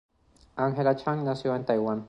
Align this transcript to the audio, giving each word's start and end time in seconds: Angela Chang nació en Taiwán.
Angela 0.57 0.95
Chang 0.95 1.23
nació 1.23 1.55
en 1.55 1.63
Taiwán. 1.63 1.99